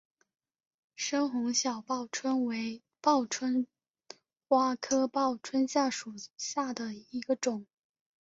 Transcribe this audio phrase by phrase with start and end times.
[0.95, 3.67] 深红小报春为报春
[4.47, 7.67] 花科报春花属下的一个种。